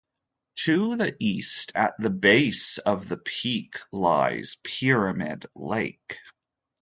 To 0.65 0.95
the 0.95 1.15
east, 1.19 1.73
at 1.75 1.93
the 1.99 2.09
base 2.09 2.79
of 2.79 3.07
the 3.07 3.17
peak, 3.17 3.75
lies 3.91 4.57
Pyramid 4.63 5.45
Lake. 5.53 6.17